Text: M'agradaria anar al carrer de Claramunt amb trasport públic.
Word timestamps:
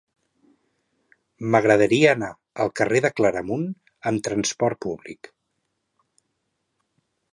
M'agradaria 1.55 2.07
anar 2.13 2.29
al 2.65 2.73
carrer 2.81 3.01
de 3.07 3.11
Claramunt 3.19 3.69
amb 4.13 4.25
trasport 4.29 4.81
públic. 4.87 5.31